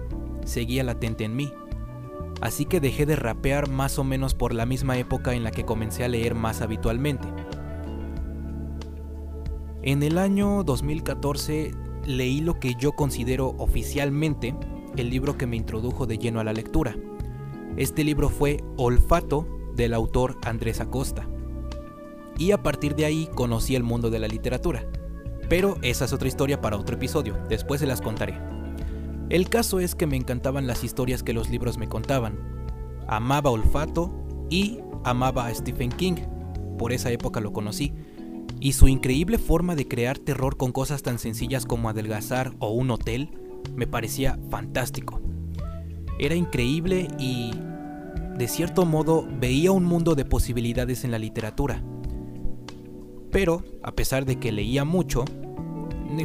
seguía 0.44 0.84
latente 0.84 1.24
en 1.24 1.36
mí. 1.36 1.52
Así 2.40 2.64
que 2.64 2.80
dejé 2.80 3.04
de 3.04 3.16
rapear 3.16 3.68
más 3.68 3.98
o 3.98 4.04
menos 4.04 4.34
por 4.34 4.54
la 4.54 4.64
misma 4.64 4.96
época 4.96 5.34
en 5.34 5.44
la 5.44 5.50
que 5.50 5.64
comencé 5.64 6.04
a 6.04 6.08
leer 6.08 6.34
más 6.34 6.62
habitualmente. 6.62 7.28
En 9.82 10.02
el 10.02 10.18
año 10.18 10.62
2014 10.62 11.74
leí 12.04 12.42
lo 12.42 12.60
que 12.60 12.74
yo 12.74 12.92
considero 12.92 13.54
oficialmente 13.56 14.54
el 14.96 15.08
libro 15.08 15.38
que 15.38 15.46
me 15.46 15.56
introdujo 15.56 16.04
de 16.06 16.18
lleno 16.18 16.38
a 16.38 16.44
la 16.44 16.52
lectura. 16.52 16.94
Este 17.78 18.04
libro 18.04 18.28
fue 18.28 18.62
Olfato 18.76 19.48
del 19.74 19.94
autor 19.94 20.36
Andrés 20.44 20.80
Acosta. 20.80 21.26
Y 22.36 22.52
a 22.52 22.62
partir 22.62 22.94
de 22.94 23.06
ahí 23.06 23.26
conocí 23.34 23.74
el 23.74 23.82
mundo 23.82 24.10
de 24.10 24.18
la 24.18 24.28
literatura. 24.28 24.84
Pero 25.48 25.78
esa 25.80 26.04
es 26.04 26.12
otra 26.12 26.28
historia 26.28 26.60
para 26.60 26.76
otro 26.76 26.96
episodio, 26.96 27.38
después 27.48 27.80
se 27.80 27.86
las 27.86 28.02
contaré. 28.02 28.38
El 29.30 29.48
caso 29.48 29.80
es 29.80 29.94
que 29.94 30.06
me 30.06 30.16
encantaban 30.16 30.66
las 30.66 30.84
historias 30.84 31.22
que 31.22 31.32
los 31.32 31.48
libros 31.48 31.78
me 31.78 31.88
contaban. 31.88 32.38
Amaba 33.08 33.50
Olfato 33.50 34.12
y 34.50 34.80
amaba 35.04 35.46
a 35.46 35.54
Stephen 35.54 35.90
King, 35.90 36.16
por 36.76 36.92
esa 36.92 37.10
época 37.10 37.40
lo 37.40 37.52
conocí, 37.52 37.94
y 38.60 38.72
su 38.72 38.88
increíble 38.88 39.38
forma 39.38 39.74
de 39.74 39.88
crear 39.88 40.18
terror 40.18 40.56
con 40.56 40.72
cosas 40.72 41.02
tan 41.02 41.18
sencillas 41.18 41.64
como 41.64 41.88
adelgazar 41.88 42.52
o 42.58 42.70
un 42.70 42.90
hotel 42.90 43.30
me 43.74 43.86
parecía 43.86 44.38
fantástico. 44.50 45.20
Era 46.18 46.34
increíble 46.34 47.08
y, 47.18 47.52
de 48.36 48.48
cierto 48.48 48.84
modo, 48.84 49.26
veía 49.38 49.72
un 49.72 49.84
mundo 49.84 50.14
de 50.14 50.26
posibilidades 50.26 51.04
en 51.04 51.10
la 51.10 51.18
literatura. 51.18 51.82
Pero, 53.30 53.64
a 53.82 53.92
pesar 53.92 54.26
de 54.26 54.36
que 54.36 54.52
leía 54.52 54.84
mucho, 54.84 55.24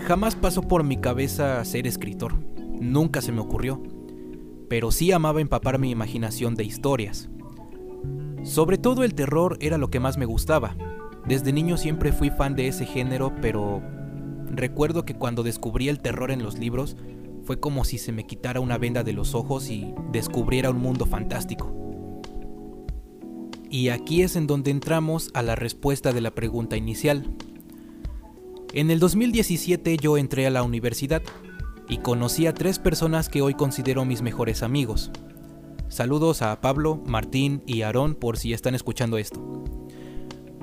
jamás 0.01 0.35
pasó 0.35 0.61
por 0.61 0.83
mi 0.83 0.97
cabeza 0.97 1.63
ser 1.63 1.87
escritor. 1.87 2.35
Nunca 2.81 3.21
se 3.21 3.31
me 3.31 3.41
ocurrió. 3.41 3.81
Pero 4.67 4.91
sí 4.91 5.11
amaba 5.11 5.41
empapar 5.41 5.79
mi 5.79 5.91
imaginación 5.91 6.55
de 6.55 6.65
historias. 6.65 7.29
Sobre 8.43 8.77
todo 8.77 9.03
el 9.03 9.13
terror 9.13 9.57
era 9.61 9.77
lo 9.77 9.89
que 9.89 9.99
más 9.99 10.17
me 10.17 10.25
gustaba. 10.25 10.75
Desde 11.27 11.51
niño 11.51 11.77
siempre 11.77 12.11
fui 12.11 12.29
fan 12.29 12.55
de 12.55 12.67
ese 12.67 12.85
género, 12.85 13.33
pero 13.41 13.81
recuerdo 14.47 15.05
que 15.05 15.15
cuando 15.15 15.41
descubrí 15.41 15.89
el 15.89 15.99
terror 15.99 16.29
en 16.31 16.43
los 16.43 16.59
libros, 16.59 16.95
fue 17.43 17.59
como 17.59 17.83
si 17.83 17.97
se 17.97 18.11
me 18.11 18.25
quitara 18.25 18.59
una 18.59 18.77
venda 18.77 19.03
de 19.03 19.13
los 19.13 19.35
ojos 19.35 19.69
y 19.69 19.93
descubriera 20.11 20.69
un 20.69 20.77
mundo 20.77 21.05
fantástico. 21.05 21.73
Y 23.69 23.89
aquí 23.89 24.21
es 24.21 24.35
en 24.35 24.47
donde 24.47 24.71
entramos 24.71 25.31
a 25.33 25.41
la 25.41 25.55
respuesta 25.55 26.13
de 26.13 26.21
la 26.21 26.31
pregunta 26.31 26.77
inicial. 26.77 27.33
En 28.73 28.91
el 28.91 28.99
2017 28.99 29.97
yo 29.97 30.17
entré 30.17 30.45
a 30.45 30.51
la 30.51 30.63
universidad 30.63 31.21
y 31.89 31.97
conocí 31.97 32.47
a 32.47 32.53
tres 32.53 32.79
personas 32.79 33.29
que 33.29 33.41
hoy 33.41 33.53
considero 33.53 34.05
mis 34.05 34.21
mejores 34.21 34.63
amigos. 34.63 35.11
Saludos 35.87 36.41
a 36.41 36.61
Pablo, 36.61 37.01
Martín 37.05 37.63
y 37.65 37.81
Aarón 37.81 38.15
por 38.15 38.37
si 38.37 38.53
están 38.53 38.75
escuchando 38.75 39.17
esto. 39.17 39.74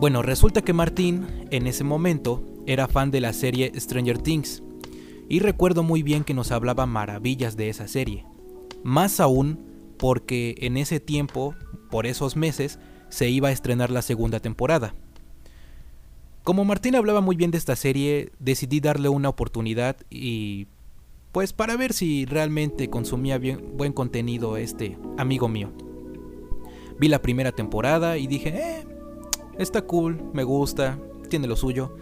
Bueno, 0.02 0.20
resulta 0.20 0.62
que 0.62 0.72
Martín 0.72 1.28
en 1.52 1.68
ese 1.68 1.84
momento 1.84 2.42
era 2.66 2.88
fan 2.88 3.12
de 3.12 3.20
la 3.20 3.32
serie 3.32 3.70
Stranger 3.78 4.18
Things 4.18 4.60
y 5.28 5.38
recuerdo 5.38 5.84
muy 5.84 6.02
bien 6.02 6.24
que 6.24 6.34
nos 6.34 6.50
hablaba 6.50 6.86
maravillas 6.86 7.56
de 7.56 7.68
esa 7.68 7.86
serie. 7.86 8.26
Más 8.82 9.20
aún 9.20 9.60
porque 9.98 10.56
en 10.58 10.76
ese 10.76 10.98
tiempo, 10.98 11.54
por 11.88 12.06
esos 12.06 12.34
meses, 12.34 12.80
se 13.10 13.30
iba 13.30 13.50
a 13.50 13.52
estrenar 13.52 13.92
la 13.92 14.02
segunda 14.02 14.40
temporada. 14.40 14.96
Como 16.42 16.64
Martín 16.64 16.96
hablaba 16.96 17.20
muy 17.20 17.36
bien 17.36 17.52
de 17.52 17.58
esta 17.58 17.76
serie, 17.76 18.32
decidí 18.40 18.80
darle 18.80 19.08
una 19.08 19.28
oportunidad 19.28 19.98
y 20.10 20.66
pues 21.30 21.52
para 21.52 21.76
ver 21.76 21.92
si 21.92 22.24
realmente 22.24 22.90
consumía 22.90 23.38
bien, 23.38 23.76
buen 23.76 23.92
contenido 23.92 24.56
este 24.56 24.98
amigo 25.16 25.46
mío. 25.46 25.72
Vi 26.98 27.06
la 27.06 27.22
primera 27.22 27.52
temporada 27.52 28.18
y 28.18 28.26
dije, 28.26 28.48
eh, 28.48 28.91
está 29.62 29.82
cool, 29.82 30.22
me 30.32 30.44
gusta, 30.44 30.98
tiene 31.28 31.46
lo 31.46 31.56
suyo. 31.56 31.96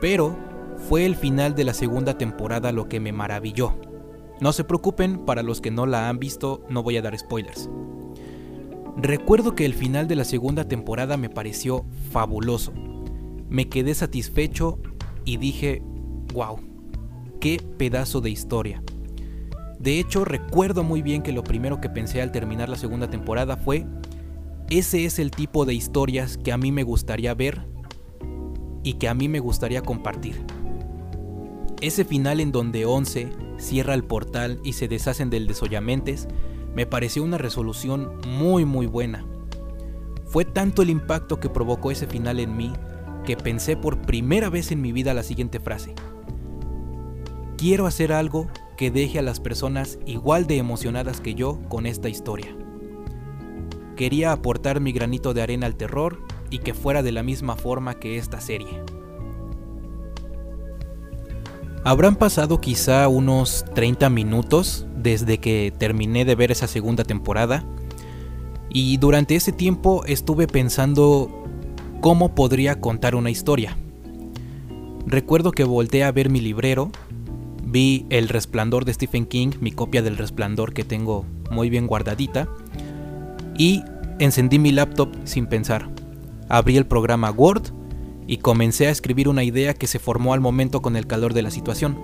Pero 0.00 0.36
fue 0.88 1.04
el 1.04 1.16
final 1.16 1.54
de 1.54 1.64
la 1.64 1.74
segunda 1.74 2.16
temporada 2.16 2.72
lo 2.72 2.88
que 2.88 3.00
me 3.00 3.12
maravilló. 3.12 3.74
No 4.40 4.52
se 4.52 4.64
preocupen, 4.64 5.24
para 5.26 5.42
los 5.42 5.60
que 5.60 5.70
no 5.70 5.84
la 5.84 6.08
han 6.08 6.18
visto, 6.18 6.64
no 6.70 6.82
voy 6.82 6.96
a 6.96 7.02
dar 7.02 7.18
spoilers. 7.18 7.68
Recuerdo 8.96 9.54
que 9.54 9.66
el 9.66 9.74
final 9.74 10.08
de 10.08 10.16
la 10.16 10.24
segunda 10.24 10.66
temporada 10.66 11.16
me 11.16 11.28
pareció 11.28 11.84
fabuloso. 12.10 12.72
Me 13.48 13.68
quedé 13.68 13.94
satisfecho 13.94 14.78
y 15.24 15.36
dije, 15.36 15.82
wow, 16.32 16.58
qué 17.40 17.62
pedazo 17.76 18.20
de 18.20 18.30
historia. 18.30 18.82
De 19.78 19.98
hecho, 19.98 20.24
recuerdo 20.24 20.84
muy 20.84 21.02
bien 21.02 21.22
que 21.22 21.32
lo 21.32 21.42
primero 21.42 21.80
que 21.80 21.88
pensé 21.88 22.20
al 22.20 22.32
terminar 22.32 22.68
la 22.68 22.76
segunda 22.76 23.08
temporada 23.08 23.56
fue, 23.56 23.86
ese 24.70 25.04
es 25.04 25.18
el 25.18 25.32
tipo 25.32 25.64
de 25.64 25.74
historias 25.74 26.38
que 26.38 26.52
a 26.52 26.56
mí 26.56 26.70
me 26.70 26.84
gustaría 26.84 27.34
ver 27.34 27.66
y 28.84 28.94
que 28.94 29.08
a 29.08 29.14
mí 29.14 29.28
me 29.28 29.40
gustaría 29.40 29.82
compartir. 29.82 30.40
Ese 31.80 32.04
final 32.04 32.38
en 32.38 32.52
donde 32.52 32.86
Once 32.86 33.28
cierra 33.58 33.94
el 33.94 34.04
portal 34.04 34.60
y 34.62 34.74
se 34.74 34.86
deshacen 34.86 35.28
del 35.28 35.48
desollamentes 35.48 36.28
me 36.74 36.86
pareció 36.86 37.24
una 37.24 37.36
resolución 37.36 38.12
muy 38.28 38.64
muy 38.64 38.86
buena. 38.86 39.26
Fue 40.26 40.44
tanto 40.44 40.82
el 40.82 40.90
impacto 40.90 41.40
que 41.40 41.50
provocó 41.50 41.90
ese 41.90 42.06
final 42.06 42.38
en 42.38 42.56
mí 42.56 42.72
que 43.26 43.36
pensé 43.36 43.76
por 43.76 44.00
primera 44.02 44.50
vez 44.50 44.70
en 44.70 44.80
mi 44.80 44.92
vida 44.92 45.14
la 45.14 45.24
siguiente 45.24 45.58
frase. 45.58 45.94
Quiero 47.58 47.86
hacer 47.86 48.12
algo 48.12 48.46
que 48.76 48.92
deje 48.92 49.18
a 49.18 49.22
las 49.22 49.40
personas 49.40 49.98
igual 50.06 50.46
de 50.46 50.58
emocionadas 50.58 51.20
que 51.20 51.34
yo 51.34 51.58
con 51.68 51.86
esta 51.86 52.08
historia. 52.08 52.56
Quería 54.00 54.32
aportar 54.32 54.80
mi 54.80 54.92
granito 54.92 55.34
de 55.34 55.42
arena 55.42 55.66
al 55.66 55.74
terror 55.74 56.22
y 56.48 56.60
que 56.60 56.72
fuera 56.72 57.02
de 57.02 57.12
la 57.12 57.22
misma 57.22 57.54
forma 57.54 57.98
que 57.98 58.16
esta 58.16 58.40
serie. 58.40 58.82
Habrán 61.84 62.16
pasado 62.16 62.62
quizá 62.62 63.06
unos 63.08 63.62
30 63.74 64.08
minutos 64.08 64.86
desde 64.96 65.36
que 65.36 65.70
terminé 65.76 66.24
de 66.24 66.34
ver 66.34 66.50
esa 66.50 66.66
segunda 66.66 67.04
temporada 67.04 67.62
y 68.70 68.96
durante 68.96 69.36
ese 69.36 69.52
tiempo 69.52 70.02
estuve 70.06 70.46
pensando 70.46 71.30
cómo 72.00 72.34
podría 72.34 72.80
contar 72.80 73.14
una 73.14 73.28
historia. 73.28 73.76
Recuerdo 75.04 75.52
que 75.52 75.64
volteé 75.64 76.04
a 76.04 76.12
ver 76.12 76.30
mi 76.30 76.40
librero, 76.40 76.90
vi 77.62 78.06
El 78.08 78.30
Resplandor 78.30 78.86
de 78.86 78.94
Stephen 78.94 79.26
King, 79.26 79.50
mi 79.60 79.72
copia 79.72 80.00
del 80.00 80.16
Resplandor 80.16 80.72
que 80.72 80.84
tengo 80.84 81.26
muy 81.50 81.68
bien 81.68 81.86
guardadita, 81.86 82.48
y 83.60 83.84
encendí 84.20 84.58
mi 84.58 84.70
laptop 84.70 85.08
sin 85.24 85.46
pensar. 85.46 85.90
Abrí 86.48 86.76
el 86.76 86.86
programa 86.86 87.30
Word 87.30 87.72
y 88.26 88.36
comencé 88.36 88.86
a 88.86 88.90
escribir 88.90 89.28
una 89.28 89.42
idea 89.42 89.74
que 89.74 89.86
se 89.86 89.98
formó 89.98 90.34
al 90.34 90.40
momento 90.40 90.82
con 90.82 90.94
el 90.94 91.06
calor 91.06 91.34
de 91.34 91.42
la 91.42 91.50
situación. 91.50 91.98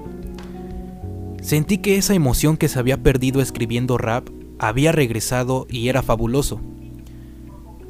Sentí 1.40 1.78
que 1.78 1.96
esa 1.96 2.14
emoción 2.14 2.56
que 2.56 2.68
se 2.68 2.78
había 2.78 3.02
perdido 3.02 3.40
escribiendo 3.40 3.98
rap 3.98 4.28
había 4.58 4.92
regresado 4.92 5.66
y 5.70 5.88
era 5.88 6.02
fabuloso. 6.02 6.60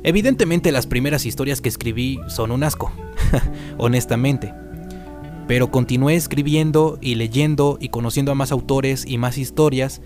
Evidentemente 0.03 0.73
las 0.73 0.87
primeras 0.87 1.25
historias 1.25 1.61
que 1.61 1.69
escribí 1.69 2.19
son 2.27 2.51
un 2.51 2.65
asco, 2.65 2.91
honestamente. 3.79 4.53
Pero 5.47 5.71
continué 5.71 6.17
escribiendo 6.17 6.99
y 7.01 7.15
leyendo 7.15 7.79
y 7.81 7.91
conociendo 7.91 8.33
a 8.33 8.35
más 8.35 8.51
autores 8.51 9.05
y 9.07 9.19
más 9.19 9.39
historias 9.39 10.03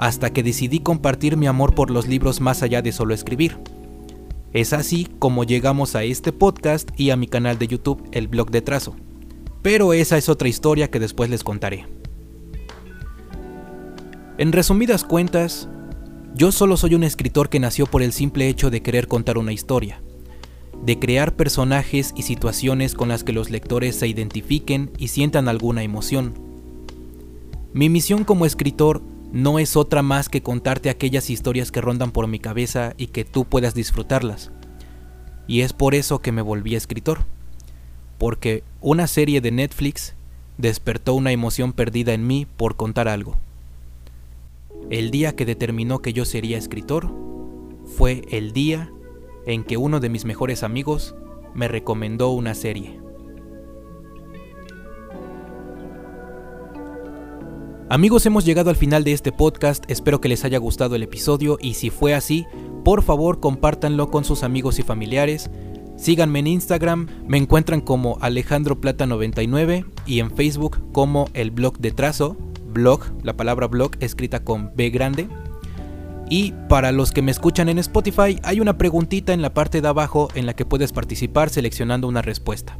hasta 0.00 0.32
que 0.32 0.42
decidí 0.42 0.80
compartir 0.80 1.36
mi 1.36 1.46
amor 1.46 1.74
por 1.74 1.90
los 1.90 2.08
libros 2.08 2.40
más 2.40 2.62
allá 2.62 2.80
de 2.80 2.90
solo 2.90 3.12
escribir. 3.12 3.58
Es 4.54 4.72
así 4.72 5.06
como 5.18 5.44
llegamos 5.44 5.94
a 5.94 6.04
este 6.04 6.32
podcast 6.32 6.88
y 6.98 7.10
a 7.10 7.16
mi 7.16 7.26
canal 7.26 7.58
de 7.58 7.66
YouTube, 7.66 8.02
el 8.10 8.26
blog 8.26 8.50
de 8.50 8.62
trazo. 8.62 8.96
Pero 9.60 9.92
esa 9.92 10.16
es 10.16 10.30
otra 10.30 10.48
historia 10.48 10.90
que 10.90 11.00
después 11.00 11.28
les 11.28 11.44
contaré. 11.44 11.84
En 14.38 14.52
resumidas 14.52 15.04
cuentas, 15.04 15.68
yo 16.34 16.50
solo 16.50 16.78
soy 16.78 16.94
un 16.94 17.04
escritor 17.04 17.50
que 17.50 17.60
nació 17.60 17.84
por 17.84 18.00
el 18.00 18.14
simple 18.14 18.48
hecho 18.48 18.70
de 18.70 18.80
querer 18.80 19.06
contar 19.06 19.36
una 19.36 19.52
historia, 19.52 20.00
de 20.82 20.98
crear 20.98 21.36
personajes 21.36 22.14
y 22.16 22.22
situaciones 22.22 22.94
con 22.94 23.10
las 23.10 23.22
que 23.22 23.34
los 23.34 23.50
lectores 23.50 23.96
se 23.96 24.08
identifiquen 24.08 24.92
y 24.96 25.08
sientan 25.08 25.46
alguna 25.46 25.82
emoción. 25.82 26.32
Mi 27.74 27.90
misión 27.90 28.24
como 28.24 28.46
escritor 28.46 29.02
no 29.32 29.58
es 29.58 29.76
otra 29.76 30.02
más 30.02 30.28
que 30.28 30.42
contarte 30.42 30.90
aquellas 30.90 31.30
historias 31.30 31.70
que 31.70 31.80
rondan 31.80 32.10
por 32.10 32.26
mi 32.26 32.38
cabeza 32.38 32.94
y 32.96 33.08
que 33.08 33.24
tú 33.24 33.44
puedas 33.44 33.74
disfrutarlas. 33.74 34.50
Y 35.46 35.60
es 35.60 35.72
por 35.72 35.94
eso 35.94 36.20
que 36.20 36.32
me 36.32 36.42
volví 36.42 36.74
escritor. 36.74 37.24
Porque 38.18 38.64
una 38.80 39.06
serie 39.06 39.40
de 39.40 39.50
Netflix 39.50 40.14
despertó 40.58 41.14
una 41.14 41.32
emoción 41.32 41.72
perdida 41.72 42.12
en 42.12 42.26
mí 42.26 42.46
por 42.56 42.76
contar 42.76 43.08
algo. 43.08 43.36
El 44.90 45.10
día 45.10 45.36
que 45.36 45.46
determinó 45.46 46.00
que 46.00 46.12
yo 46.12 46.24
sería 46.24 46.58
escritor 46.58 47.12
fue 47.96 48.22
el 48.30 48.52
día 48.52 48.90
en 49.46 49.64
que 49.64 49.76
uno 49.76 50.00
de 50.00 50.08
mis 50.08 50.24
mejores 50.24 50.62
amigos 50.62 51.14
me 51.54 51.68
recomendó 51.68 52.30
una 52.30 52.54
serie. 52.54 53.00
Amigos, 57.92 58.24
hemos 58.24 58.44
llegado 58.44 58.70
al 58.70 58.76
final 58.76 59.02
de 59.02 59.12
este 59.12 59.32
podcast, 59.32 59.82
espero 59.90 60.20
que 60.20 60.28
les 60.28 60.44
haya 60.44 60.58
gustado 60.58 60.94
el 60.94 61.02
episodio 61.02 61.58
y 61.60 61.74
si 61.74 61.90
fue 61.90 62.14
así, 62.14 62.46
por 62.84 63.02
favor 63.02 63.40
compártanlo 63.40 64.12
con 64.12 64.22
sus 64.22 64.44
amigos 64.44 64.78
y 64.78 64.84
familiares. 64.84 65.50
Síganme 65.96 66.38
en 66.38 66.46
Instagram, 66.46 67.08
me 67.26 67.36
encuentran 67.36 67.80
como 67.80 68.16
Alejandro 68.20 68.80
Plata 68.80 69.06
99 69.06 69.86
y 70.06 70.20
en 70.20 70.30
Facebook 70.30 70.92
como 70.92 71.28
el 71.34 71.50
blog 71.50 71.78
de 71.80 71.90
trazo, 71.90 72.36
blog, 72.72 73.06
la 73.24 73.36
palabra 73.36 73.66
blog 73.66 73.90
escrita 73.98 74.44
con 74.44 74.70
B 74.76 74.90
grande. 74.90 75.26
Y 76.30 76.52
para 76.68 76.92
los 76.92 77.10
que 77.10 77.22
me 77.22 77.32
escuchan 77.32 77.68
en 77.68 77.80
Spotify, 77.80 78.38
hay 78.44 78.60
una 78.60 78.78
preguntita 78.78 79.32
en 79.32 79.42
la 79.42 79.52
parte 79.52 79.80
de 79.80 79.88
abajo 79.88 80.28
en 80.36 80.46
la 80.46 80.54
que 80.54 80.64
puedes 80.64 80.92
participar 80.92 81.50
seleccionando 81.50 82.06
una 82.06 82.22
respuesta. 82.22 82.78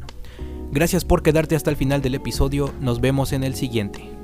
Gracias 0.71 1.03
por 1.03 1.21
quedarte 1.21 1.57
hasta 1.57 1.69
el 1.69 1.75
final 1.75 2.01
del 2.01 2.15
episodio, 2.15 2.73
nos 2.79 3.01
vemos 3.01 3.33
en 3.33 3.43
el 3.43 3.55
siguiente. 3.55 4.20